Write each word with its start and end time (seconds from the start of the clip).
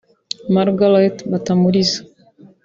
Margaret 0.53 1.17
Batamuriza 1.31 1.99